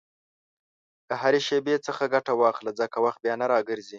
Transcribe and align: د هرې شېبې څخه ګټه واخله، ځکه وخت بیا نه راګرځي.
د 1.07 1.09
هرې 1.21 1.41
شېبې 1.47 1.75
څخه 1.87 2.03
ګټه 2.13 2.33
واخله، 2.41 2.71
ځکه 2.79 2.97
وخت 3.05 3.19
بیا 3.25 3.35
نه 3.41 3.45
راګرځي. 3.53 3.89